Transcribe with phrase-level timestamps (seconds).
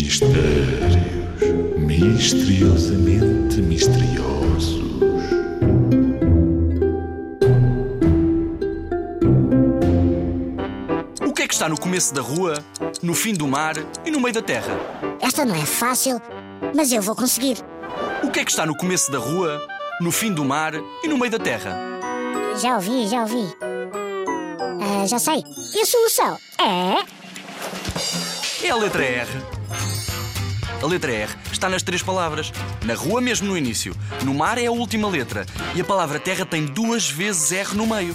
[0.00, 0.94] Mistérios
[1.76, 4.80] misteriosamente misteriosos.
[11.26, 12.64] O que é que está no começo da rua,
[13.02, 13.74] no fim do mar
[14.06, 14.72] e no meio da terra?
[15.20, 16.22] Esta não é fácil,
[16.76, 17.56] mas eu vou conseguir.
[18.22, 19.60] O que é que está no começo da rua,
[20.00, 21.76] no fim do mar e no meio da terra?
[22.62, 23.52] Já ouvi, já ouvi.
[24.80, 25.42] Ah, já sei.
[25.74, 27.04] E a solução é.
[28.64, 29.57] É a letra R.
[30.80, 32.52] A letra R está nas três palavras.
[32.84, 33.94] Na rua, mesmo no início.
[34.24, 35.44] No mar é a última letra.
[35.74, 38.14] E a palavra terra tem duas vezes R no meio.